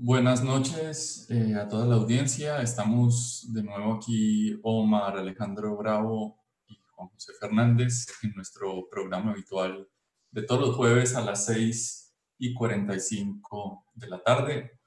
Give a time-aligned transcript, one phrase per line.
[0.00, 2.62] Buenas noches eh, a toda la audiencia.
[2.62, 6.38] Estamos de nuevo aquí Omar, Alejandro Bravo
[6.68, 9.88] y Juan José Fernández en nuestro programa habitual
[10.30, 14.78] de todos los jueves a las 6 y 45 de la tarde.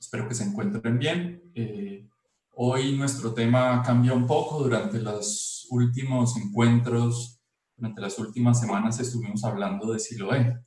[0.00, 1.42] Espero que se encuentren bien.
[1.54, 2.08] Eh,
[2.52, 4.62] hoy nuestro tema cambia un poco.
[4.62, 7.38] Durante los últimos encuentros,
[7.76, 10.58] durante las últimas semanas estuvimos hablando de Siloé.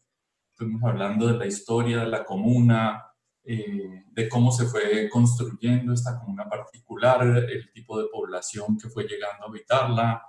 [0.52, 3.07] Estuvimos hablando de la historia de la comuna,
[3.50, 9.06] eh, de cómo se fue construyendo esta comuna particular, el tipo de población que fue
[9.06, 10.22] llegando a habitarla.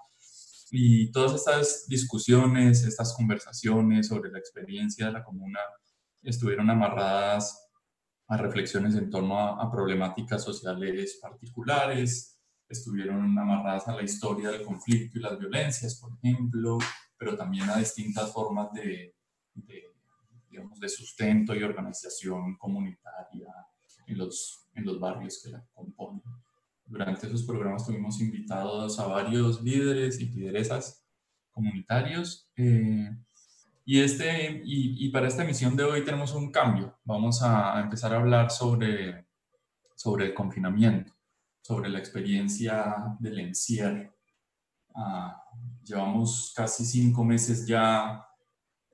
[0.71, 5.59] Y todas estas discusiones, estas conversaciones sobre la experiencia de la comuna
[6.23, 7.69] estuvieron amarradas
[8.29, 12.39] a reflexiones en torno a, problemáticas sociales particulares,
[12.69, 16.79] estuvieron amarradas a la historia del conflicto y las violencias, por ejemplo,
[17.17, 19.17] pero también a distintas formas de
[20.59, 23.53] digamos, de sustento y organización comunitaria
[24.07, 26.23] en los, en los barrios que la componen.
[26.85, 31.07] Durante esos programas tuvimos invitados a varios líderes y lideresas
[31.51, 32.51] comunitarios.
[32.57, 33.11] Eh,
[33.85, 36.99] y, este, y, y, para esta emisión de hoy tenemos un cambio.
[37.05, 39.27] Vamos a empezar a hablar sobre,
[39.95, 41.13] sobre el confinamiento,
[41.63, 44.15] sobre la experiencia del encierro.
[44.95, 45.43] Ah,
[45.85, 48.28] llevamos casi cinco meses ya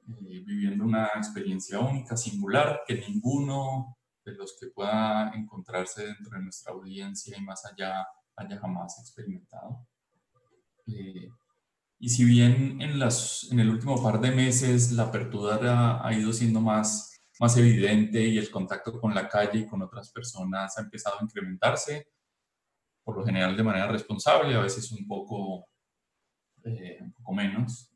[0.06, 6.44] eh, viviendo una experiencia única, singular, que ninguno de los que pueda encontrarse dentro de
[6.44, 9.86] nuestra audiencia y más allá haya jamás experimentado.
[10.86, 11.30] Eh,
[11.98, 16.32] y si bien en, las, en el último par de meses la apertura ha, ido
[16.32, 20.82] siendo más, más evidente y el contacto con la calle y con otras personas ha
[20.82, 22.08] empezado a incrementarse,
[23.02, 25.66] por lo general de manera responsable, a veces un poco,
[26.64, 27.90] eh, un poco menos.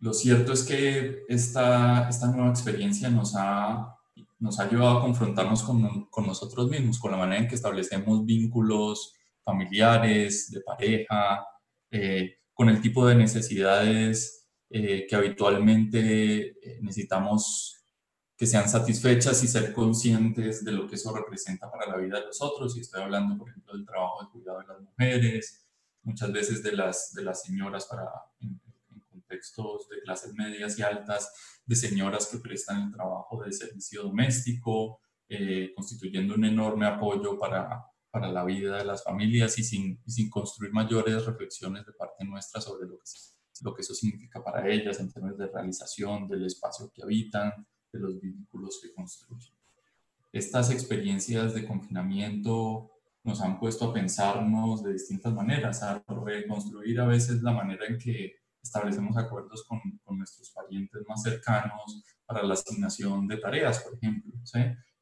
[0.00, 3.96] Lo cierto es que esta, esta nueva experiencia nos ha,
[4.38, 8.24] nos ha llevado a confrontarnos con, con nosotros mismos, con la manera en que establecemos
[8.24, 11.46] vínculos familiares, de pareja,
[11.90, 17.76] eh, con el tipo de necesidades eh, que habitualmente eh, necesitamos
[18.36, 22.26] que sean satisfechas y ser conscientes de lo que eso representa para la vida de
[22.26, 22.74] los otros.
[22.74, 25.66] Y estoy hablando, por ejemplo, del trabajo de cuidado de las mujeres,
[26.02, 28.04] muchas veces de las, de las señoras para
[29.30, 31.32] contextos de clases medias y altas,
[31.64, 37.84] de señoras que prestan el trabajo de servicio doméstico, eh, constituyendo un enorme apoyo para,
[38.10, 42.60] para la vida de las familias y sin, sin construir mayores reflexiones de parte nuestra
[42.60, 43.04] sobre lo que,
[43.62, 48.00] lo que eso significa para ellas en términos de realización, del espacio que habitan, de
[48.00, 49.54] los vínculos que construyen.
[50.32, 52.90] Estas experiencias de confinamiento
[53.22, 57.98] nos han puesto a pensarnos de distintas maneras, a reconstruir a veces la manera en
[57.98, 63.94] que establecemos acuerdos con, con, nuestros parientes más cercanos para la asignación de tareas, por
[63.94, 64.32] ejemplo,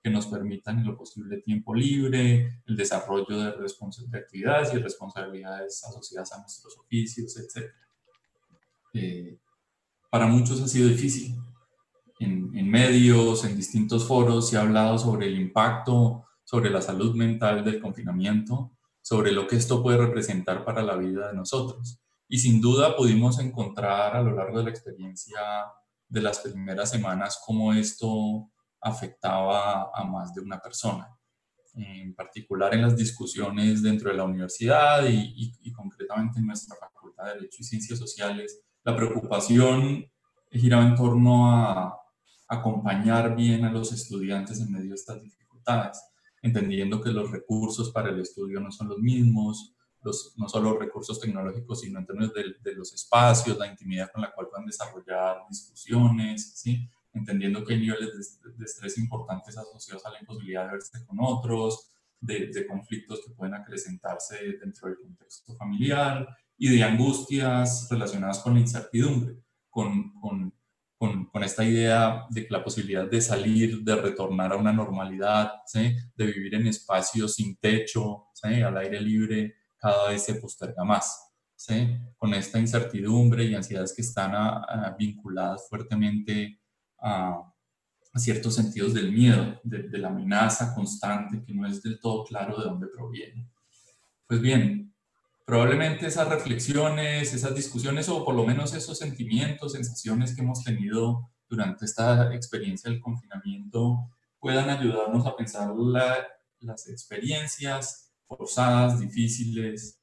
[0.03, 3.53] que nos permitan en lo posible tiempo libre, el desarrollo de,
[4.09, 7.71] de actividades y responsabilidades asociadas a nuestros oficios, etc.
[8.95, 9.39] Eh,
[10.11, 11.37] para muchos ha sido difícil.
[12.21, 17.15] En, en medios, en distintos foros, se ha hablado sobre el impacto sobre la salud
[17.15, 22.01] mental del confinamiento, sobre lo que esto puede representar para la vida de nosotros.
[22.29, 25.41] Y sin duda pudimos encontrar a lo largo de la experiencia
[26.09, 28.51] de las primeras semanas cómo esto
[28.81, 31.09] afectaba a más de una persona,
[31.75, 37.27] en particular en las discusiones dentro de la universidad y, y, concretamente en nuestra Facultad
[37.27, 38.61] de Derecho y Ciencias Sociales.
[38.85, 40.07] La preocupación
[40.51, 41.99] giraba en torno a
[42.49, 46.03] acompañar bien a los estudiantes en medio de estas dificultades,
[46.43, 49.75] entendiendo que los recursos para el estudio no son los mismos,
[50.37, 54.49] no solo recursos tecnológicos, sino en términos de, los espacios, la intimidad con la cual
[54.49, 56.89] puedan desarrollar discusiones, ¿sí?
[57.13, 61.91] entendiendo que hay niveles de, estrés importantes asociados a la imposibilidad de verse con otros,
[62.21, 66.27] de, conflictos que pueden acrecentarse dentro del contexto familiar
[66.57, 69.37] y de angustias relacionadas con la incertidumbre,
[69.71, 70.53] con, con,
[70.97, 75.53] con, con, esta idea de que la posibilidad de salir, de retornar a una normalidad,
[75.67, 75.95] ¿sí?
[76.17, 78.61] de vivir en espacios sin techo, ¿sí?
[78.61, 81.97] al aire libre, cada vez se posterga más, ¿sí?
[82.17, 84.33] Con esta incertidumbre y ansiedades que están
[84.99, 86.61] vinculadas fuertemente
[87.01, 87.43] a,
[88.17, 92.65] ciertos sentidos del miedo, de, la amenaza constante que no es del todo claro de
[92.65, 93.49] dónde proviene.
[94.27, 94.93] Pues bien,
[95.47, 101.31] probablemente esas reflexiones, esas discusiones o por lo menos esos sentimientos, sensaciones que hemos tenido
[101.49, 104.11] durante esta experiencia del confinamiento
[104.41, 105.73] puedan ayudarnos a pensar
[106.61, 110.01] las experiencias forzadas, difíciles,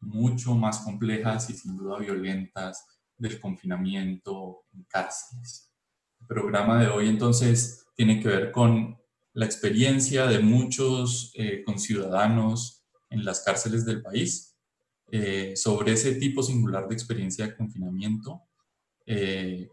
[0.00, 2.84] mucho más complejas y sin duda violentas
[3.16, 5.72] del confinamiento en cárceles.
[6.20, 8.98] El programa de hoy entonces tiene que ver con
[9.32, 14.56] la experiencia de muchos eh, conciudadanos en las cárceles del país
[15.10, 18.42] eh, sobre ese tipo singular de experiencia de confinamiento,
[19.06, 19.68] eh,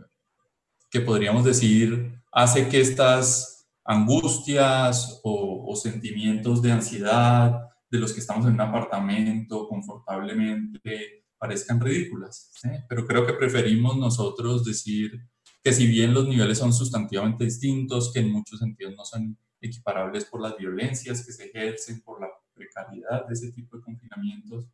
[0.90, 8.20] que podríamos decir hace que estas angustias o, o, sentimientos de ansiedad de los que
[8.20, 12.52] estamos en un apartamento confortablemente parezcan ridículas.
[12.88, 15.28] Pero creo que preferimos nosotros decir
[15.64, 20.26] que si bien los niveles son sustantivamente distintos, que en muchos sentidos no son equiparables
[20.26, 24.66] por las violencias que se ejercen, por la precariedad de ese tipo de confinamientos,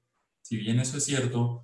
[0.42, 1.64] si bien eso es cierto,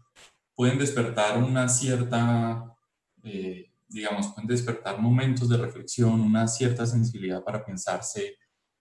[0.55, 2.75] pueden despertar una cierta,
[3.23, 8.37] eh, digamos, pueden despertar momentos de reflexión, una cierta sensibilidad para pensarse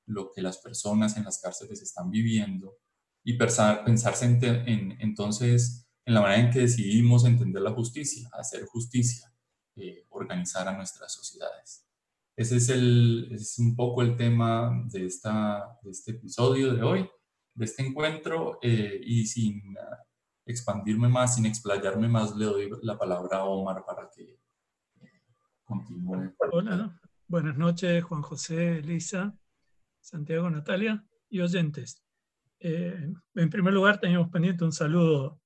[0.06, 2.76] lo que las personas en las cárceles están viviendo
[3.24, 9.32] y pensarse en, entonces en la manera en que decidimos entender la justicia, hacer justicia,
[9.76, 11.86] eh, organizar a nuestras sociedades.
[12.36, 17.10] Ese es, el, es un poco el tema de, esta, este episodio de hoy,
[17.54, 19.98] de este encuentro, eh, y sin ah,
[20.46, 24.40] expandirme más, sin explayarme más, le doy la palabra a Omar para que
[25.00, 25.22] eh,
[25.64, 26.34] continúe.
[26.50, 26.98] Hola,
[27.28, 29.36] buenas noches, Juan José, Elisa,
[30.00, 32.02] Santiago, Natalia y oyentes.
[32.58, 35.40] Eh, en primer lugar, teníamos pendiente un saludo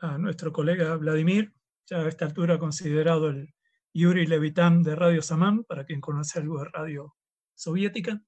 [0.00, 1.52] a nuestro colega Vladimir,
[1.86, 3.54] ya a esta altura considerado el
[3.92, 7.14] Yuri Levitam de Radio Samán, para quien conoce algo de radio
[7.54, 8.22] soviética.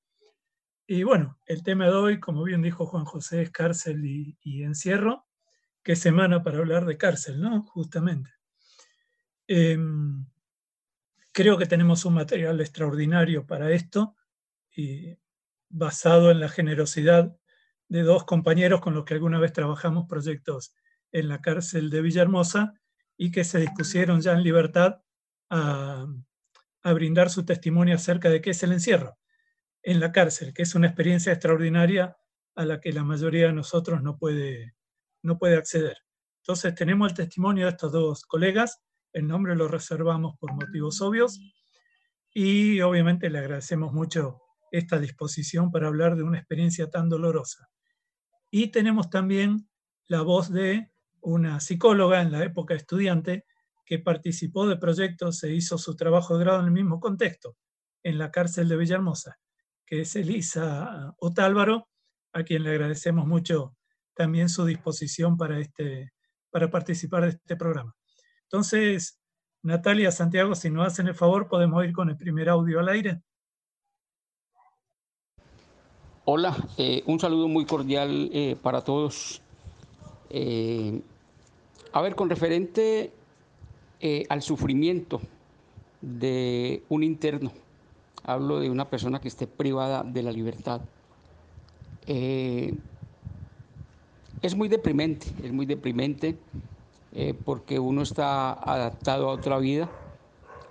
[0.87, 5.26] Y bueno, el tema de hoy, como bien dijo Juan José, es cárcel y, encierro.
[5.82, 7.62] Qué semana para hablar de cárcel, ¿no?
[7.62, 8.31] Justamente.
[9.46, 10.26] Em,
[11.32, 14.17] creo que tenemos un material extraordinario para esto,
[14.75, 15.17] y
[15.70, 17.34] basado en la generosidad
[17.88, 20.75] de dos compañeros con los que alguna vez trabajamos proyectos
[21.12, 22.75] en la cárcel de Villahermosa
[23.17, 25.00] y que se dispusieron ya en libertad
[25.49, 26.06] a,
[26.82, 29.19] brindar su testimonio acerca de qué es el encierro
[29.82, 32.17] en la cárcel, que es una experiencia extraordinaria
[32.55, 34.75] a la que la mayoría de nosotros no puede,
[35.22, 35.99] no puede acceder.
[36.43, 38.82] Entonces tenemos el testimonio de estos dos colegas,
[39.12, 41.40] el nombre lo reservamos por motivos obvios
[42.32, 44.40] y obviamente le agradecemos mucho
[44.70, 47.69] esta disposición para hablar de una experiencia tan dolorosa.
[48.50, 49.69] Y tenemos también
[50.06, 50.90] la voz de
[51.20, 53.44] una psicóloga en la época estudiante
[53.84, 57.56] que participó de proyectos se hizo su trabajo de grado en el mismo contexto,
[58.02, 59.38] en la cárcel de Villahermosa,
[59.84, 61.88] que es Elisa Otálvaro,
[62.32, 63.76] a quien le agradecemos mucho
[64.14, 66.12] también su disposición para, este,
[66.50, 67.94] para participar de este programa.
[68.44, 69.20] Entonces,
[69.62, 73.22] Natalia, Santiago, si nos hacen el favor, podemos ir con el primer audio al aire.
[76.32, 79.43] Hola, eh, un saludo muy cordial eh, para todos.
[80.29, 81.00] Eh,
[81.93, 83.12] a ver, con referente
[84.29, 85.21] al sufrimiento
[86.00, 87.50] de un interno.
[88.23, 90.82] Hablo de una persona que esté privada de la libertad.
[92.06, 92.77] Es
[94.55, 96.38] muy deprimente, es muy deprimente
[97.44, 99.91] porque uno está adaptado a otra vida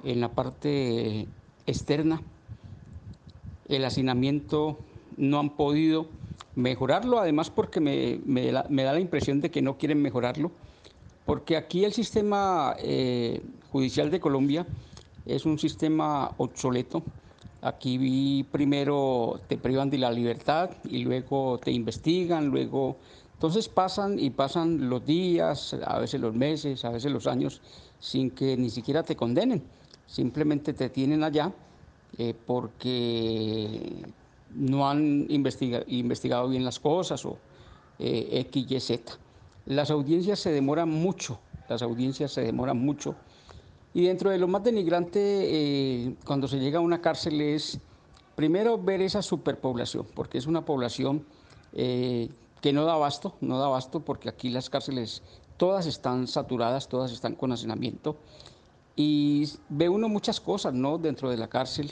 [0.06, 1.28] en la parte
[1.66, 2.22] externa.
[3.68, 4.78] El hacinamiento
[5.20, 6.08] no han podido
[6.56, 10.52] mejorarlo, además porque me da la impresión de que no quieren mejorarlo
[11.30, 13.40] porque aquí el sistema eh,
[13.72, 14.66] judicial de Colombia
[15.28, 17.04] es un sistema obsoleto.
[17.62, 22.98] Aquí primero te privan de la libertad y luego te investigan, luego...
[23.36, 27.62] Entonces pasan y pasan los días, a veces los meses, a veces los años,
[28.00, 29.62] sin que ni siquiera te condenen.
[30.08, 31.54] Simplemente te tienen allá
[32.18, 34.02] eh, porque
[34.54, 37.38] no han investigado bien las cosas o
[38.00, 39.14] eh, X, Y, Z.
[39.66, 43.16] Las audiencias se demoran mucho, las audiencias se demoran mucho.
[43.94, 47.80] Y dentro de lo más denigrante, eh, cuando se llega a una cárcel es
[48.36, 51.26] primero ver esa superpoblación, porque es una población
[51.74, 52.30] eh,
[52.62, 55.24] que no da abasto, no da abasto porque aquí las cárceles
[55.58, 58.18] todas están saturadas, todas están con hacinamiento.
[58.96, 60.98] Y ve uno muchas cosas, ¿no?
[60.98, 61.92] Dentro de la cárcel.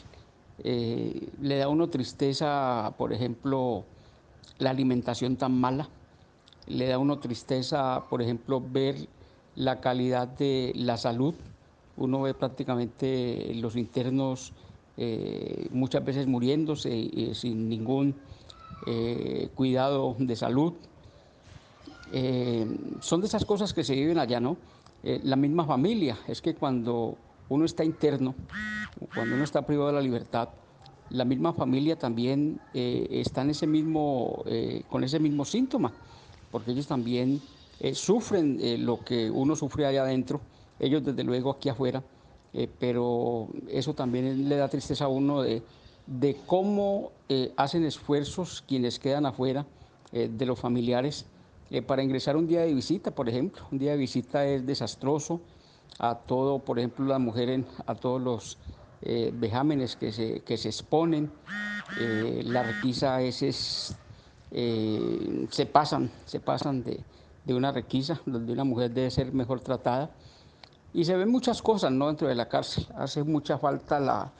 [0.63, 3.85] Eh, le da uno tristeza, por ejemplo,
[4.59, 5.89] la alimentación tan mala
[6.67, 9.07] le da uno tristeza, por ejemplo, ver
[9.55, 11.33] la calidad de la salud.
[11.95, 14.53] Uno ve prácticamente los internos
[14.97, 18.15] eh, muchas veces muriéndose y sin ningún
[18.85, 20.73] eh, cuidado de salud.
[22.11, 22.67] Eh,
[22.99, 24.57] son de esas cosas que se viven allá, ¿no?
[25.03, 27.15] la misma familia, es que cuando
[27.49, 28.35] uno está interno,
[29.13, 30.49] cuando uno está privado de la libertad,
[31.09, 34.43] la misma familia también está en ese mismo,
[34.89, 35.93] con ese mismo síntoma
[36.51, 37.41] porque ellos también
[37.79, 40.41] eh, sufren eh, lo que uno sufre allá adentro,
[40.79, 42.03] ellos desde luego aquí afuera,
[42.53, 45.61] eh, pero eso también le da tristeza a uno de
[46.07, 49.65] de cómo eh, hacen esfuerzos quienes quedan afuera
[50.13, 51.25] eh, de los familiares
[51.69, 53.61] eh, para ingresar un día de visita, por ejemplo.
[53.71, 55.41] Un día de visita es desastroso
[55.99, 58.57] a todo, por ejemplo, las mujeres, a todos los
[59.33, 61.31] vejámenes que se, que se exponen.
[61.99, 63.95] la requisa a veces
[64.51, 67.03] se pasan, se pasan de,
[67.47, 70.11] de una requisa, donde una mujer debe ser mejor tratada.
[70.93, 72.07] Y se ven muchas cosas ¿no?
[72.07, 72.85] dentro de la cárcel.
[72.95, 74.31] Hace mucha falta la,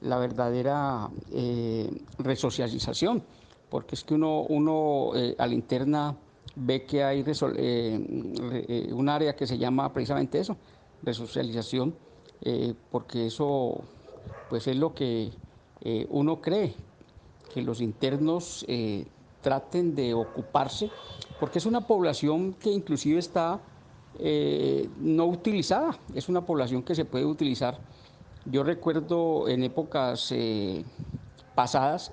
[0.00, 3.22] la verdadera eh, resocialización,
[3.70, 6.16] porque es que uno, uno eh, a la interna
[6.56, 7.24] ve que hay
[7.56, 10.56] eh, un área que se llama precisamente eso,
[11.02, 11.94] resocialización,
[12.90, 13.80] porque eso
[14.48, 15.32] pues es lo que
[16.08, 16.74] uno cree,
[17.52, 18.66] que los internos
[19.40, 20.90] traten de ocuparse,
[21.40, 23.60] porque es una población que inclusive está
[24.98, 27.78] no utilizada, es una población que se puede utilizar.
[28.48, 30.84] Yo recuerdo en épocas eh,
[31.56, 32.12] pasadas,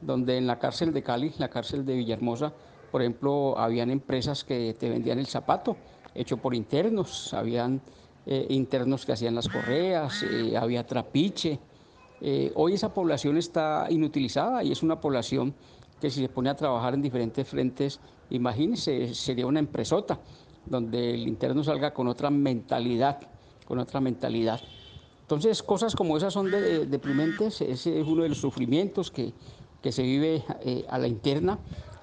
[0.00, 2.54] donde en la cárcel de Cali, la cárcel de Villahermosa,
[2.90, 5.76] por ejemplo, habían empresas que te vendían el zapato
[6.14, 7.82] hecho por internos, habían
[8.26, 11.58] eh, internos que hacían las correas, eh, había trapiche.
[12.54, 15.54] hoy esa población está inutilizada y es una población
[16.00, 18.00] que si se pone a trabajar en diferentes frentes,
[18.30, 20.18] imagínense, sería una empresota
[20.66, 23.20] donde el interno salga con otra mentalidad,
[23.66, 24.60] con otra mentalidad.
[25.22, 29.32] Entonces, cosas como esas son deprimentes, ese es uno de los sufrimientos que,
[29.90, 31.58] se vive eh, a la interna,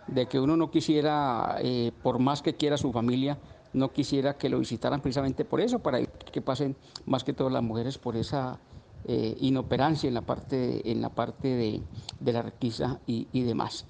[0.07, 3.37] de que uno no quisiera, eh, por más que quiera su familia,
[3.73, 6.75] no quisiera que lo visitaran precisamente por eso, para que pasen
[7.05, 8.59] más que todas las mujeres por esa
[9.05, 13.85] eh, inoperancia en la parte, en la parte de, la requisa y, demás.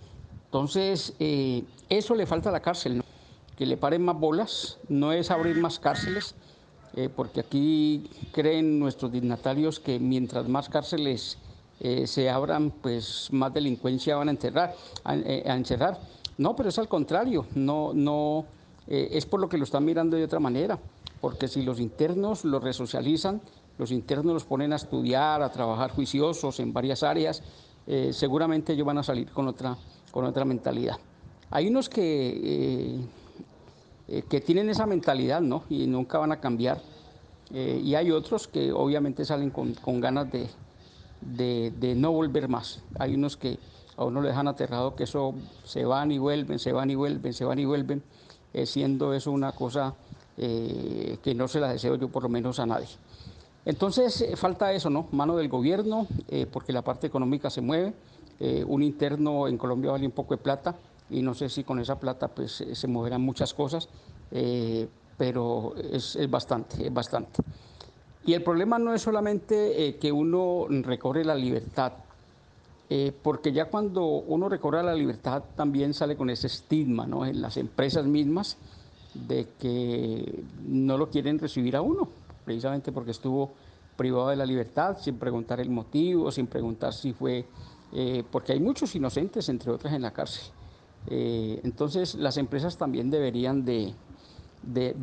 [0.46, 1.16] Entonces,
[1.90, 3.02] eso le falta a la cárcel,
[3.56, 6.36] que le paren más bolas, no es abrir más cárceles,
[6.94, 11.38] eh, porque aquí creen nuestros dignatarios que mientras más cárceles
[11.80, 14.76] eh, se abran, pues más delincuencia van a, enterrar,
[15.10, 16.00] eh, a, encerrar.
[16.38, 18.46] No, pero es al contrario, no, no,
[18.88, 20.80] es por lo que lo están mirando de otra manera,
[21.22, 23.42] porque si los internos los resocializan,
[23.78, 27.42] los internos los ponen a estudiar, a trabajar juiciosos en varias áreas,
[28.12, 29.78] seguramente ellos van a salir con otra,
[30.12, 30.98] con otra mentalidad.
[31.52, 33.00] Hay unos que
[34.12, 35.64] eh, que tienen esa mentalidad, ¿no?
[35.70, 36.82] Y nunca van a cambiar.
[37.54, 42.84] Eh, y hay otros que obviamente salen con, ganas de, de, no volver más.
[43.00, 43.58] Hay unos que
[43.96, 45.34] a uno le dejan aterrado que eso
[45.64, 48.04] se van y vuelven, se van y vuelven, se van y vuelven,
[48.54, 49.94] eh, siendo eso una cosa
[50.38, 52.88] que no se la deseo yo por lo menos a nadie.
[53.64, 55.08] Entonces falta eso, ¿no?
[55.12, 56.08] Mano del gobierno,
[56.52, 57.94] porque la parte económica se mueve.
[58.66, 60.76] un interno en Colombia vale un poco de plata
[61.12, 63.88] y no sé si con esa plata pues se moverán muchas cosas,
[64.32, 67.44] eh, pero es, bastante, es bastante.
[68.26, 71.92] Y el problema no es solamente eh, que uno recorre la libertad,
[72.94, 77.26] eh, porque ya cuando uno recorre la libertad también sale con ese estigma ¿no?
[77.26, 78.58] en las empresas mismas
[79.14, 82.10] de que no lo quieren recibir a uno,
[82.44, 83.54] precisamente porque estuvo
[83.96, 87.46] privado de la libertad, sin preguntar el motivo, sin preguntar si fue,
[88.32, 90.52] porque hay muchos inocentes, entre otras, en la cárcel.
[91.08, 93.94] Eh, entonces las empresas también deberían de,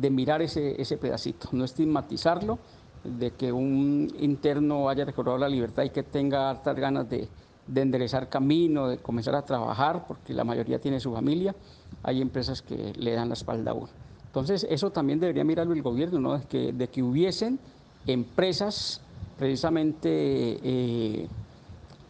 [0.09, 2.59] mirar ese, ese, pedacito, no estigmatizarlo,
[3.03, 7.27] de que un interno haya recobrado la libertad y que tenga hartas ganas de,
[7.75, 11.55] enderezar camino, de comenzar a trabajar, porque la mayoría tiene su familia,
[12.03, 13.89] hay empresas que le dan la espalda a uno.
[14.25, 16.37] Entonces eso también debería mirarlo el gobierno, ¿no?
[16.37, 17.59] de, que, de que hubiesen
[18.07, 19.01] empresas
[19.37, 21.27] precisamente eh,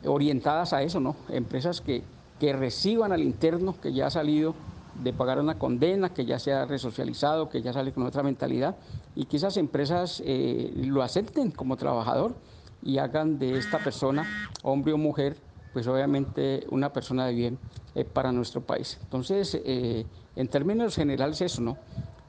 [0.05, 1.15] orientadas a eso, ¿no?
[1.29, 2.03] empresas que
[2.39, 4.55] que reciban al interno que ya ha salido
[5.03, 8.75] de pagar una condena, que ya se ha resocializado, que ya sale con otra mentalidad
[9.15, 12.35] y que esas empresas eh, lo acepten como trabajador
[12.81, 14.25] y hagan de esta persona,
[14.63, 15.35] hombre o mujer,
[15.73, 17.59] pues obviamente una persona de bien
[17.95, 18.97] eh, para nuestro país.
[19.03, 21.77] Entonces, eh, en términos generales eso, ¿no?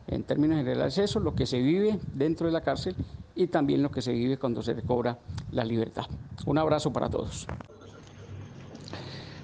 [0.06, 2.96] En términos generales eso, lo que se vive dentro de la cárcel
[3.34, 5.18] y también lo que se vive cuando se recobra
[5.52, 6.06] la libertad.
[6.46, 7.46] Un abrazo para todos.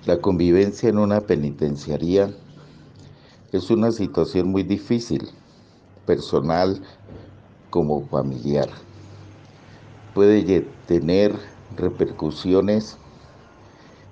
[0.07, 2.31] La convivencia en una penitenciaría
[3.53, 5.29] es una situación muy difícil,
[6.05, 6.83] personal
[7.71, 8.69] como familiar.
[10.15, 11.37] Puede tener
[11.77, 12.99] repercusiones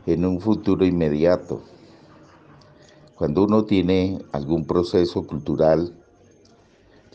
[0.07, 1.63] en un futuro inmediato.
[3.15, 5.95] Cuando uno tiene algún proceso cultural,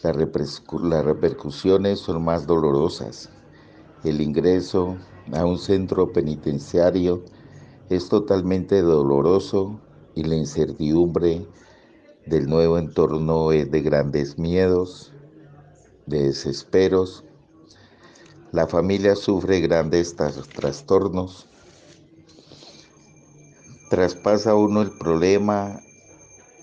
[0.01, 3.29] las, repercusiones son más dolorosas.
[4.03, 4.97] El ingreso
[5.33, 7.23] a un centro penitenciario
[7.89, 9.79] es totalmente doloroso
[10.15, 11.45] y la incertidumbre
[12.25, 15.11] del nuevo entorno es de grandes miedos,
[16.05, 17.25] de desesperos.
[18.51, 21.48] La familia sufre grandes trastornos
[23.89, 25.81] traspasa uno el problema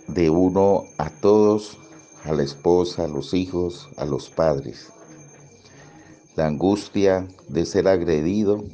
[0.06, 1.76] de uno a todos,
[2.24, 4.92] a la esposa, a los hijos, a los padres.
[6.36, 8.64] La angustia de ser agredido,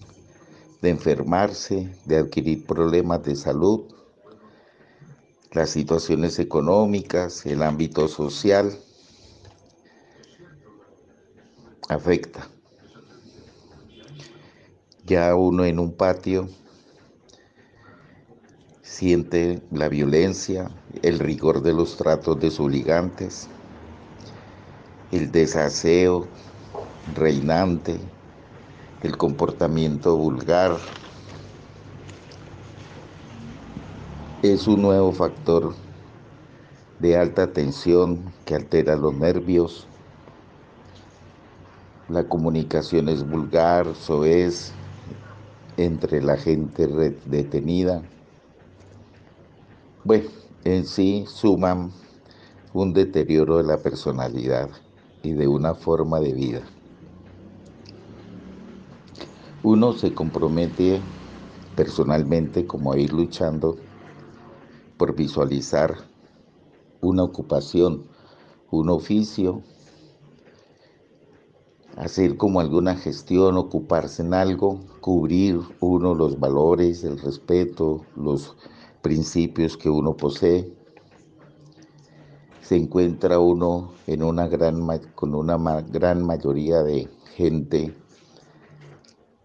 [0.82, 3.84] de enfermarse, de adquirir problemas de salud,
[5.52, 8.78] las situaciones económicas, el ámbito social,
[11.88, 12.48] afecta.
[15.04, 16.48] Ya uno en un patio
[18.92, 20.70] siente la violencia,
[21.00, 23.48] el rigor de los tratos desobligantes,
[25.10, 26.26] el desaseo
[27.14, 27.98] reinante,
[29.02, 30.76] el comportamiento vulgar.
[34.42, 35.74] Es un nuevo factor
[36.98, 39.86] de alta tensión que altera los nervios.
[42.10, 44.70] La comunicación es vulgar, soez
[45.78, 46.86] entre la gente
[47.24, 48.02] detenida.
[50.04, 50.30] Bueno,
[50.64, 51.92] en sí suman
[52.72, 54.68] un deterioro de la personalidad
[55.22, 56.62] y de una forma de vida.
[59.62, 61.00] Uno se compromete
[61.76, 63.76] personalmente como a ir luchando
[64.96, 65.94] por visualizar
[67.00, 68.02] una ocupación,
[68.72, 69.62] un oficio,
[71.96, 78.56] hacer como alguna gestión, ocuparse en algo, cubrir uno los valores, el respeto, los
[79.02, 80.72] principios que uno posee.
[82.62, 87.94] Se encuentra uno en una gran, con una gran mayoría de gente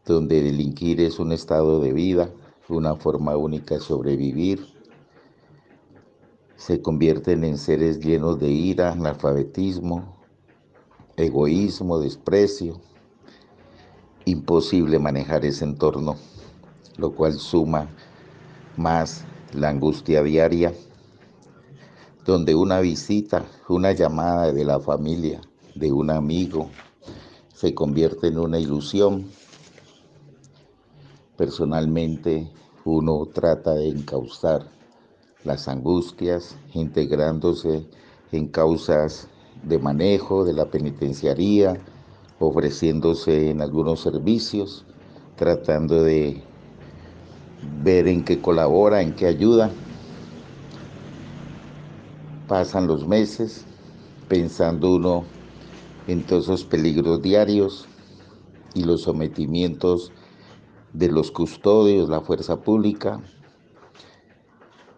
[0.05, 2.29] donde delinquir es un estado de vida,
[2.69, 4.65] una forma única de sobrevivir.
[6.55, 10.17] Se convierten en seres llenos de ira, analfabetismo,
[11.17, 12.79] egoísmo, desprecio.
[14.25, 16.15] Imposible manejar ese entorno,
[16.97, 17.89] lo cual suma
[18.75, 20.73] más la angustia diaria,
[22.25, 25.41] donde una visita, una llamada de la familia,
[25.75, 26.69] de un amigo,
[27.53, 29.25] se convierte en una ilusión.
[31.37, 32.51] Personalmente,
[32.83, 34.67] uno trata de encauzar
[35.43, 37.87] las angustias integrándose
[38.31, 39.27] en causas
[39.63, 41.77] de manejo de la penitenciaría,
[42.39, 44.85] ofreciéndose en algunos servicios,
[45.35, 46.43] tratando de
[47.83, 49.71] ver en qué colabora, en qué ayuda.
[52.47, 53.65] Pasan los meses
[54.27, 55.25] pensando uno
[56.07, 57.87] en todos esos peligros diarios
[58.73, 60.11] y los sometimientos
[60.93, 63.21] de los custodios, la fuerza pública,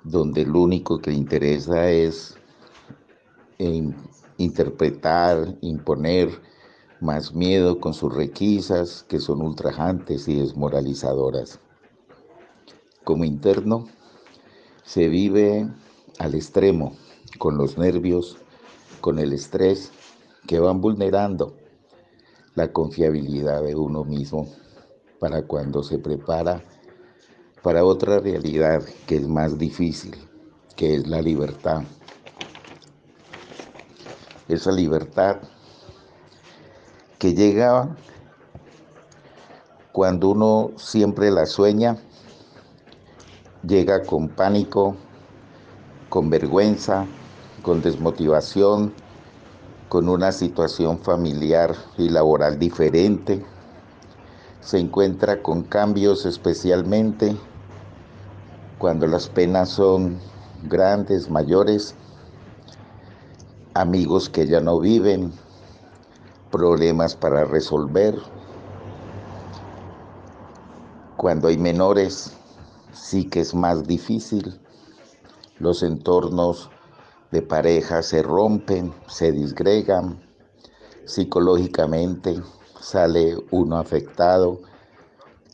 [0.03, 2.37] donde lo único que le interesa es
[4.37, 6.29] interpretar, imponer
[7.01, 11.59] más miedo con sus requisas que son ultrajantes y desmoralizadoras.
[13.09, 13.87] Como interno,
[14.83, 15.67] se vive
[16.19, 16.95] al extremo,
[17.39, 18.37] con los nervios,
[19.01, 19.91] con el estrés,
[20.45, 21.55] que van vulnerando
[22.53, 24.47] la confiabilidad de uno mismo
[25.19, 26.63] para cuando se prepara
[27.63, 30.15] para otra realidad que es más difícil,
[30.75, 31.81] que es la libertad.
[34.47, 35.37] Esa libertad
[37.17, 37.97] que llega
[39.91, 41.97] cuando uno siempre la sueña,
[43.63, 44.95] llega con pánico,
[46.09, 47.05] con vergüenza,
[47.61, 48.93] con desmotivación,
[49.89, 53.43] con una situación familiar y laboral diferente
[54.61, 57.35] se encuentra con cambios especialmente
[58.77, 60.19] cuando las penas son
[60.63, 61.95] grandes, mayores,
[63.73, 65.33] amigos que ya no viven,
[66.51, 68.15] problemas para resolver.
[71.17, 72.37] Cuando hay menores,
[72.99, 74.59] sí que es más difícil.
[75.59, 76.69] Los entornos
[77.31, 80.19] de pareja se rompen, se disgregan
[81.09, 82.39] psicológicamente
[82.79, 84.59] sale uno afectado,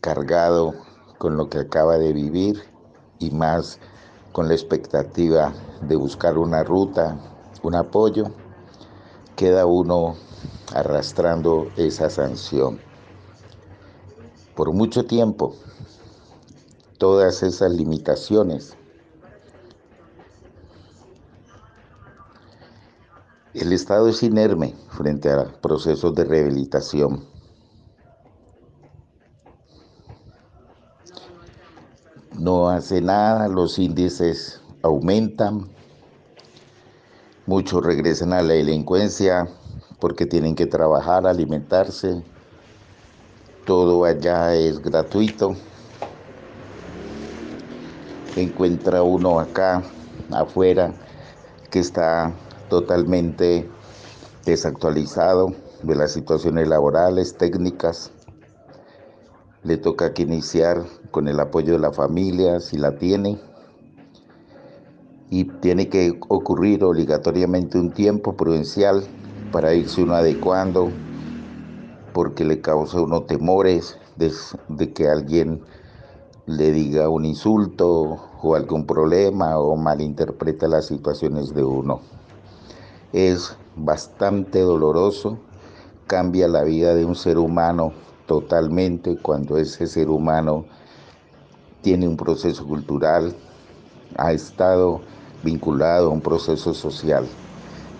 [0.01, 0.73] cargado
[1.17, 2.61] con lo que acaba de vivir
[3.19, 3.79] y más
[4.33, 7.17] con la expectativa de buscar una ruta,
[7.63, 8.25] un apoyo,
[9.37, 10.17] queda uno
[10.73, 12.79] arrastrando esa sanción.
[14.55, 15.55] Por mucho tiempo,
[16.97, 18.75] todas esas limitaciones
[23.55, 27.23] El Estado es inerme frente a procesos de rehabilitación.
[32.37, 35.69] No hace nada, los índices aumentan,
[37.45, 39.47] muchos regresan a la delincuencia
[40.01, 42.21] porque tienen que trabajar, alimentarse,
[43.65, 45.55] todo allá es gratuito.
[48.41, 49.83] Encuentra uno acá
[50.31, 50.93] afuera
[51.69, 52.33] que está
[52.69, 53.69] totalmente
[54.45, 58.11] desactualizado de las situaciones laborales, técnicas.
[59.63, 63.39] Le toca que iniciar con el apoyo de la familia, si la tiene,
[65.29, 69.03] y tiene que ocurrir obligatoriamente un tiempo prudencial
[69.51, 70.91] para irse uno adecuando,
[72.13, 75.61] porque le causa uno temores de que alguien
[76.47, 82.01] le diga un insulto o algún problema o malinterpreta las situaciones de uno.
[83.13, 85.39] Es bastante doloroso,
[86.05, 87.93] cambia la vida de un ser humano
[88.27, 90.65] totalmente cuando ese ser humano
[91.81, 93.35] tiene un proceso cultural,
[94.17, 95.01] ha estado
[95.43, 97.25] vinculado a un proceso social.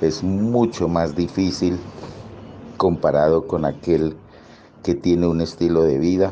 [0.01, 1.79] Es mucho más difícil
[2.77, 4.15] comparado con aquel
[4.84, 6.31] que tiene un estilo de vida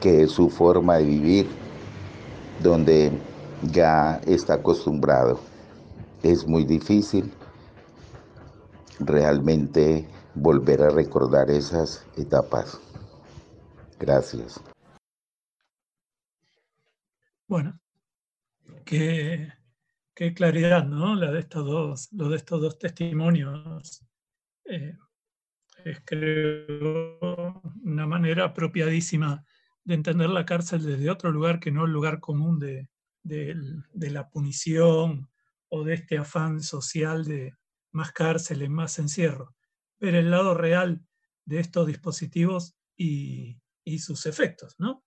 [0.00, 1.48] que es su forma de vivir,
[2.62, 3.12] donde
[3.72, 5.40] ya está acostumbrado.
[6.22, 7.30] Es muy difícil
[8.98, 12.80] realmente volver a recordar esas etapas.
[13.98, 14.60] Gracias.
[17.46, 17.78] Bueno,
[18.84, 19.52] qué,
[20.14, 21.14] qué claridad, ¿no?
[21.14, 24.04] La de estos dos, lo de estos dos testimonios.
[24.64, 24.96] Eh,
[25.84, 29.44] es creo una manera apropiadísima
[29.90, 32.88] de entender la cárcel desde otro lugar que no el lugar común de,
[33.92, 35.28] la punición
[35.68, 37.54] o de este afán social de
[37.90, 39.56] más cárceles, más encierro.
[39.98, 41.04] Ver el lado real
[41.44, 43.58] de estos dispositivos y,
[43.98, 44.76] sus efectos.
[44.78, 45.04] ¿no?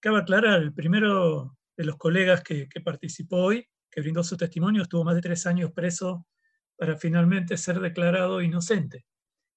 [0.00, 5.04] Cabe aclarar, el primero de los colegas que, participó hoy, que brindó su testimonio, estuvo
[5.04, 6.26] más de tres años preso
[6.76, 9.06] para finalmente ser declarado inocente.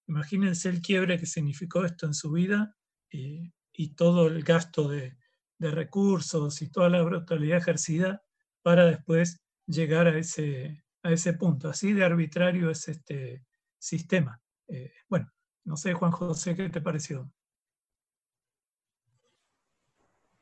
[0.08, 2.76] Imagínense el quiebre que significó esto en su vida
[3.10, 5.16] y y todo el gasto de,
[5.60, 8.24] recursos y toda la brutalidad ejercida
[8.62, 11.70] para después llegar a ese, a ese punto.
[11.70, 13.44] Así de arbitrario es este
[13.80, 14.40] sistema.
[14.68, 15.32] Eh, bueno,
[15.64, 17.32] no sé, Juan José, ¿qué te pareció?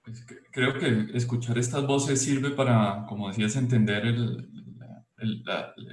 [0.04, 4.50] Pues creo que escuchar estas voces sirve para, como decías, entender el,
[5.18, 5.44] el,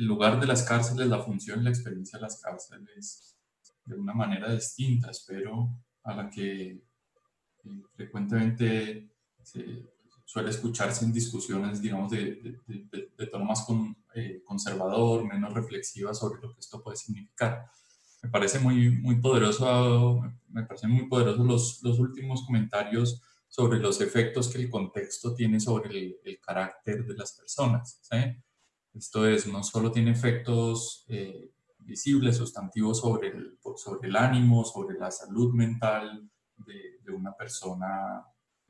[0.05, 3.37] lugar de las cárceles, la función y la experiencia de las cárceles
[3.85, 6.83] de una manera distinta, espero, a la que
[7.95, 9.11] frecuentemente
[10.25, 13.67] suele escucharse en discusiones, digamos, de, de, tono más
[14.15, 17.67] eh, conservador, menos reflexiva sobre lo que esto puede significar.
[18.23, 24.01] Me parece muy, muy poderoso, me parecen muy poderosos los, los últimos comentarios sobre los
[24.01, 28.01] efectos que el contexto tiene sobre el, carácter de las personas.
[28.95, 34.99] Esto es, no solo tiene efectos eh, visibles, sustantivos sobre el, sobre el ánimo, sobre
[34.99, 38.25] la salud mental, de, una persona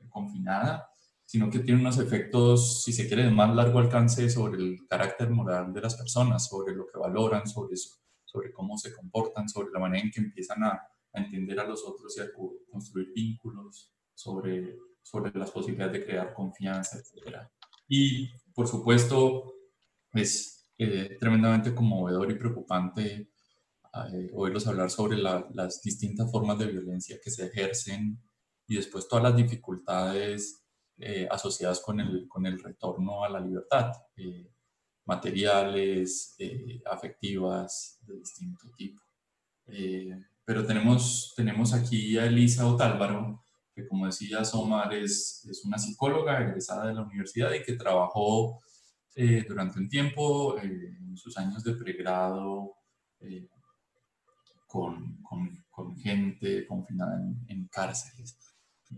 [0.09, 0.89] confinada,
[1.23, 5.29] sino que tiene unos efectos, si se quiere, de más largo alcance sobre el carácter
[5.29, 9.71] moral de las personas, sobre lo que valoran, sobre, eso, sobre cómo se comportan, sobre
[9.71, 10.81] la manera en que empiezan a,
[11.15, 12.25] entender a los otros y a
[12.71, 17.37] construir vínculos, sobre, sobre las posibilidades de crear confianza, etc.
[17.87, 19.53] Y, por supuesto,
[20.11, 23.32] es eh, tremendamente conmovedor y preocupante
[23.93, 28.19] eh, oírlos hablar sobre las distintas formas de violencia que se ejercen
[28.67, 30.65] y después todas las dificultades
[30.97, 34.51] eh, asociadas con el, con el retorno a la libertad, eh,
[35.05, 36.35] materiales,
[36.89, 39.01] afectivas, de distinto tipo.
[40.45, 43.43] pero tenemos, tenemos aquí a Elisa Otálvaro,
[43.75, 48.59] que como decía Omar es, es una psicóloga egresada de la universidad y que trabajó
[49.47, 52.77] durante un tiempo en sus años de pregrado
[54.73, 55.21] con,
[55.69, 58.39] con, gente confinada en, cárceles.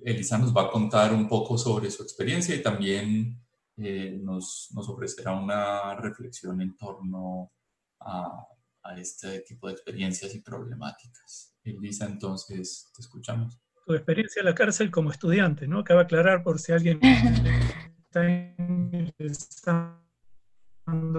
[0.03, 3.41] Elisa nos va a contar un poco sobre su experiencia y también
[3.75, 7.51] eh, nos, nos, ofrecerá una reflexión en torno
[7.99, 8.47] a,
[8.83, 11.57] a, este tipo de experiencias y problemáticas.
[11.63, 13.59] Elisa, entonces, te escuchamos.
[13.85, 15.83] Tu experiencia en la cárcel como estudiante, ¿no?
[15.83, 19.99] Cabe aclarar por si alguien está interesando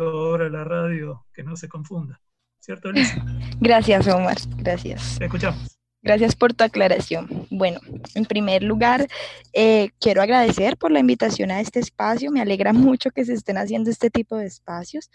[0.01, 2.21] ahora la radio, que no se confunda.
[2.67, 2.91] ¿Cierto,
[3.61, 4.37] Gracias, Omar.
[4.59, 5.17] Gracias.
[5.19, 5.79] Te escuchamos.
[6.03, 7.47] Gracias por tu aclaración.
[7.51, 7.81] Bueno,
[8.15, 9.09] en primer lugar,
[9.53, 12.31] eh, quiero agradecer por la invitación a este espacio.
[12.31, 15.11] Me alegra mucho que se estén haciendo este tipo de espacios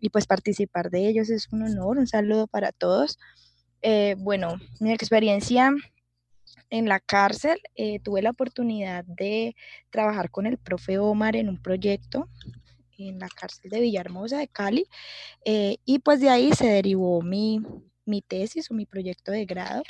[0.00, 1.98] y pues participar de ellos es un honor.
[1.98, 3.18] Un saludo para todos.
[3.80, 5.72] Eh, bueno, mi experiencia
[6.70, 9.54] en la cárcel, eh, tuve la oportunidad de
[9.90, 12.28] trabajar con el profe Omar en un proyecto
[12.98, 14.86] en la cárcel de Villahermosa, de Cali,
[15.44, 17.60] eh, y pues de ahí se derivó mi,
[18.04, 19.82] mi tesis o mi proyecto de grado,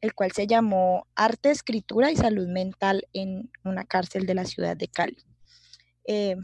[0.00, 4.76] el cual se llamó Arte, Escritura y Salud Mental en una cárcel de la ciudad
[4.76, 5.16] de Cali.
[6.06, 6.36] Eh,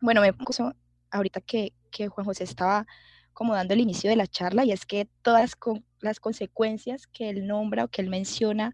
[0.00, 0.74] bueno, me puso
[1.10, 2.86] ahorita que, que Juan José estaba
[3.32, 5.56] como dando el inicio de la charla, y es que todas
[6.00, 8.72] las consecuencias que él nombra o que él menciona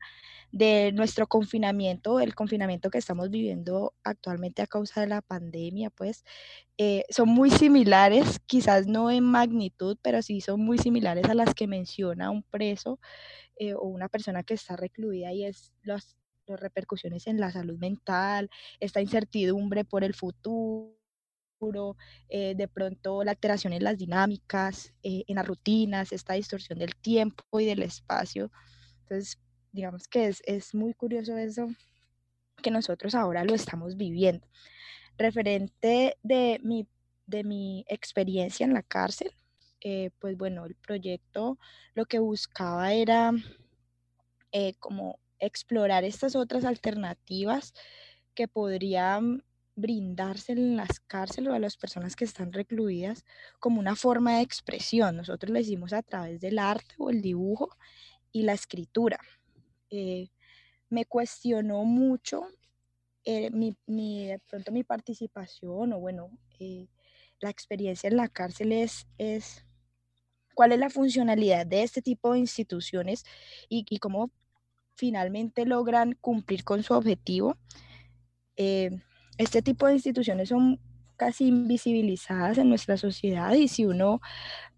[0.53, 6.25] de nuestro confinamiento, el confinamiento que estamos viviendo actualmente a causa de la pandemia, pues
[6.79, 11.55] eh, son muy similares, quizás no en magnitud, pero sí son muy similares a las
[11.55, 13.01] que menciona un preso
[13.57, 18.51] eh, o una persona que está recluida y es las repercusiones en la salud mental,
[18.81, 20.97] esta incertidumbre por el futuro
[22.29, 26.97] eh, de pronto la alteración en las dinámicas, eh, en las rutinas, esta distorsión del
[26.97, 28.51] tiempo y del espacio.
[29.03, 29.39] Entonces,
[29.73, 31.69] digamos que es, es muy curioso eso
[32.63, 34.47] que nosotros ahora lo estamos viviendo.
[35.19, 36.87] Referente de mi,
[37.27, 39.33] de mi experiencia en la cárcel,
[39.81, 41.59] eh, pues bueno, el proyecto
[41.95, 43.33] lo que buscaba era
[44.79, 47.75] como explorar estas otras alternativas
[48.35, 49.43] que podrían
[49.75, 53.25] brindarse en las cárceles o a las personas que están recluidas
[53.59, 55.17] como una forma de expresión.
[55.17, 57.71] Nosotros lo hicimos a través del arte o el dibujo
[58.31, 59.19] y la escritura.
[59.93, 60.31] Eh,
[60.91, 62.43] me cuestionó mucho
[63.25, 63.77] eh, mi,
[64.27, 66.89] de pronto mi participación o bueno, eh,
[67.41, 69.07] la experiencia en la cárcel es,
[70.55, 73.25] cuál es la funcionalidad de este tipo de instituciones
[73.69, 74.33] y cómo
[74.97, 77.57] finalmente logran cumplir con su objetivo
[79.39, 80.79] este tipo de instituciones son
[81.17, 84.21] casi invisibilizadas en nuestra sociedad y si uno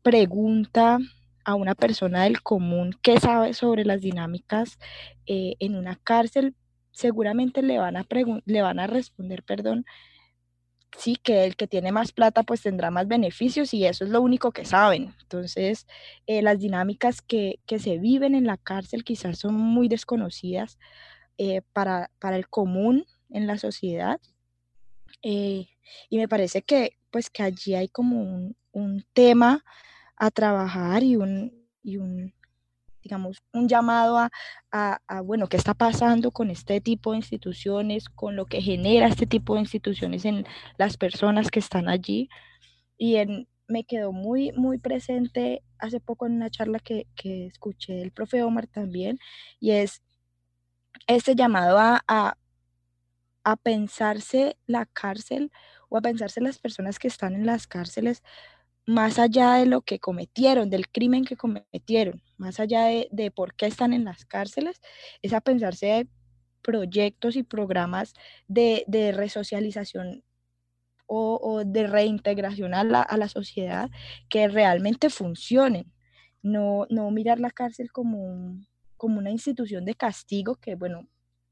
[0.03, 0.98] pregunta
[1.45, 4.79] a una persona del común qué sabe sobre las dinámicas
[5.27, 6.55] eh, en una cárcel,
[6.93, 8.07] seguramente le van a,
[8.45, 9.85] le van a responder, perdón,
[10.97, 14.21] sí, que el que tiene más plata pues tendrá más beneficios y eso es lo
[14.23, 15.15] único que saben.
[15.23, 15.87] Entonces,
[16.27, 20.79] eh, las dinámicas que, se viven en la cárcel quizás son muy desconocidas
[21.39, 24.21] eh, para, para el común en la sociedad
[26.09, 29.65] y me parece que, pues, que allí hay como un, tema
[30.27, 31.53] a trabajar y un,
[31.85, 32.33] un
[33.03, 34.17] digamos, un llamado
[34.73, 39.27] a, bueno, qué está pasando con este tipo de instituciones, con lo que genera este
[39.27, 40.47] tipo de instituciones en
[40.79, 42.31] las personas que están allí.
[42.97, 47.93] Y en, me quedó muy, muy presente hace poco en una charla que, que escuché
[47.93, 49.19] del profe Omar también,
[49.61, 50.03] y es
[51.07, 55.53] este llamado a, a pensarse la cárcel
[55.91, 58.23] o a pensarse las personas que están en las cárceles
[58.87, 63.66] más allá de lo que cometieron, del crimen que cometieron, más allá de, por qué
[63.66, 64.81] están en las cárceles,
[65.23, 66.09] es a pensarse
[66.62, 68.14] proyectos y programas
[68.49, 70.23] de, resocialización
[71.07, 73.90] o, de reintegración a la, sociedad
[74.29, 75.92] que realmente funcionen.
[76.42, 78.59] No, no mirar la cárcel como,
[78.99, 81.09] como una institución de castigo que, bueno,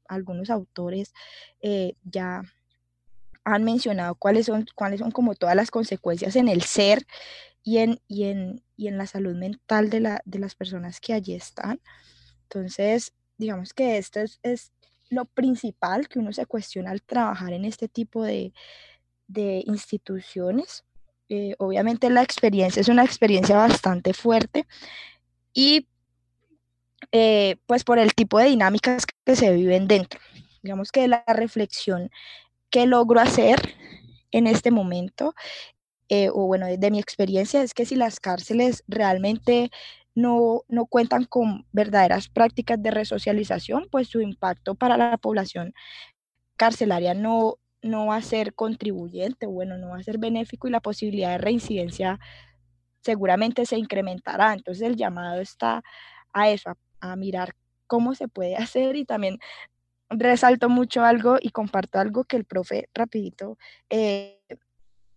[0.07, 1.13] algunos autores
[1.61, 2.43] eh, ya
[3.43, 7.05] han mencionado cuáles son, cuáles son como todas las consecuencias en el ser
[7.63, 11.13] y en, y en, y en la salud mental de, la, de, las personas que
[11.13, 11.79] allí están.
[12.43, 14.71] Entonces, digamos que esto es, es,
[15.09, 18.51] lo principal que uno se cuestiona al trabajar en este tipo de,
[19.27, 20.85] de instituciones.
[21.29, 24.65] Eh, obviamente la experiencia es una experiencia bastante fuerte
[25.53, 25.87] y
[27.11, 30.19] eh, pues por el tipo de dinámicas que se viven dentro.
[30.63, 32.09] Digamos que la reflexión
[32.73, 33.59] que logro hacer
[34.31, 35.35] en este momento,
[36.09, 39.69] eh, o bueno, de, mi experiencia, es que si las cárceles realmente
[40.15, 45.75] no, no, cuentan con verdaderas prácticas de resocialización, pues su impacto para la población
[46.57, 50.81] carcelaria no, no va a ser contribuyente, bueno, no va a ser benéfico y la
[50.81, 52.19] posibilidad de reincidencia
[53.01, 54.51] seguramente se incrementará.
[54.53, 55.83] Entonces el llamado está
[56.33, 57.53] a eso, a mirar
[57.85, 59.37] cómo se puede hacer y también
[60.09, 63.57] resalto mucho algo y comparto algo que el profe rapidito
[63.89, 64.39] eh,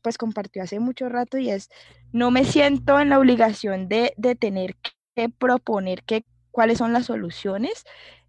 [0.02, 1.68] pues compartió hace mucho rato y es,
[2.12, 4.76] no me siento en la obligación de, de tener
[5.14, 6.24] que proponer que,
[6.56, 7.84] cuáles son las soluciones,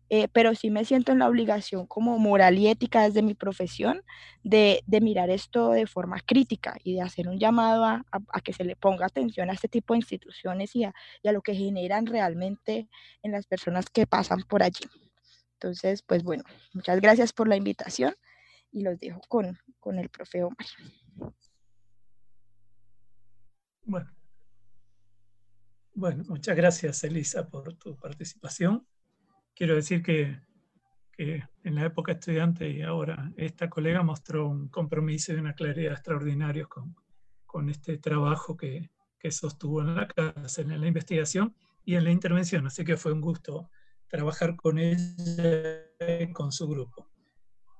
[0.09, 4.03] eh, pero sí me siento en la obligación como moral y ética desde mi profesión
[4.43, 8.03] de, mirar esto de forma crítica y de hacer un llamado a,
[8.43, 10.93] que se le ponga atención a este tipo de instituciones y a,
[11.23, 12.89] lo que generan realmente
[13.23, 14.85] en las personas que pasan por allí.
[15.59, 16.43] Entonces, pues bueno,
[16.73, 18.15] muchas gracias por la invitación
[18.71, 20.67] y los dejo con, con el profe Omar.
[23.83, 24.13] Bueno.
[26.27, 28.85] Muchas gracias Elisa por tu participación
[29.57, 30.39] quiero decir que,
[31.17, 36.67] en la época estudiante y ahora esta colega mostró un compromiso y una claridad extraordinarios
[36.67, 36.95] con,
[37.47, 42.11] con este trabajo que, que, sostuvo en la cárcel, en la investigación y en la
[42.11, 42.67] intervención.
[42.67, 43.71] Así que fue un gusto
[44.09, 47.07] trabajar con ella y con su grupo.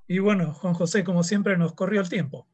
[0.06, 2.48] Y bueno, Juan José, como siempre, nos corrió el tiempo.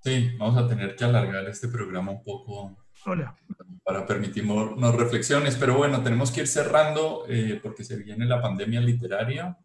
[0.00, 3.36] Sí, vamos a tener que alargar este programa un poco Hola.
[3.84, 8.80] para permitirnos reflexiones, pero bueno, tenemos que ir cerrando eh, porque se viene la pandemia
[8.80, 9.58] literaria.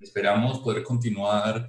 [0.00, 1.68] Esperamos poder continuar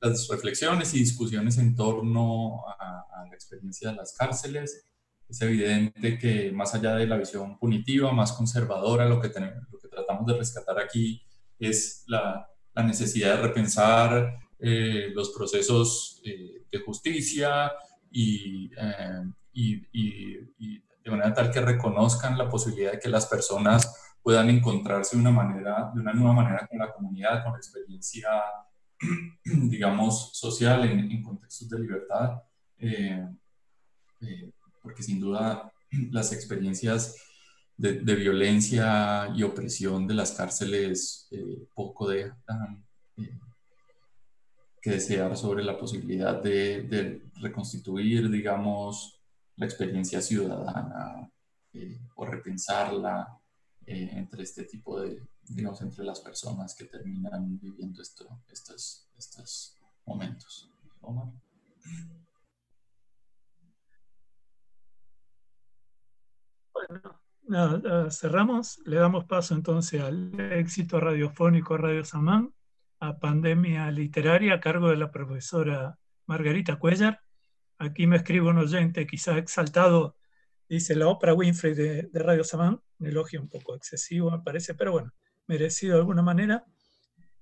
[0.00, 4.84] las reflexiones y discusiones en torno a, a la experiencia de las cárceles.
[5.28, 9.78] Es evidente que más allá de la visión punitiva, más conservadora, lo que, tenemos, lo
[9.78, 11.22] que tratamos de rescatar aquí
[11.58, 17.72] es la, la necesidad de repensar eh, los procesos eh, de justicia
[18.10, 24.16] y, eh, y, y, de manera tal que reconozcan la posibilidad de que las personas
[24.22, 28.30] puedan encontrarse de una manera, de una nueva manera con la comunidad, con la experiencia,
[29.44, 32.40] digamos, social en, en contextos de libertad,
[34.84, 35.72] porque sin duda
[36.12, 37.16] las experiencias
[37.76, 41.28] de, violencia y opresión de las cárceles
[41.74, 42.84] poco dejan
[44.84, 49.18] que desear sobre la posibilidad de, reconstituir, digamos,
[49.56, 51.32] la experiencia ciudadana
[51.72, 53.40] eh, o repensarla
[53.86, 59.78] eh, entre este tipo de, digamos, entre las personas que terminan viviendo esto, estos, estos
[60.04, 60.70] momentos.
[61.00, 61.32] Omar.
[66.88, 68.78] Bueno, nada, cerramos.
[68.84, 72.52] Le damos paso entonces al éxito radiofónico Radio Samán
[73.00, 77.20] a Pandemia Literaria a cargo de la profesora Margarita Cuellar.
[77.78, 80.16] Aquí me escribe un oyente, quizá exaltado,
[80.68, 84.92] dice la ópera Winfrey de, Radio Samán, un elogio un poco excesivo me parece, pero
[84.92, 85.12] bueno,
[85.46, 86.64] merecido de alguna manera.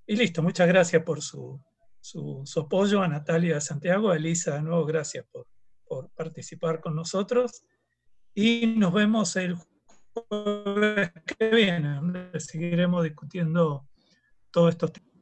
[0.05, 1.61] Y listo, muchas gracias por su,
[2.01, 5.47] su, apoyo a Natalia Santiago, a Elisa, de nuevo gracias por,
[5.85, 7.63] por participar con nosotros.
[8.35, 9.55] Y nos vemos el
[10.13, 13.87] jueves que viene, donde seguiremos discutiendo
[14.51, 15.12] todos estos temas.